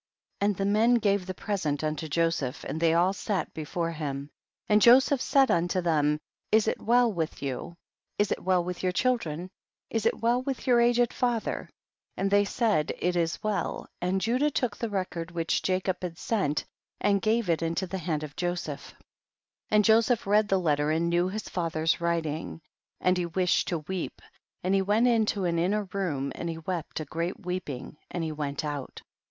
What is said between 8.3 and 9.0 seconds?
it well with your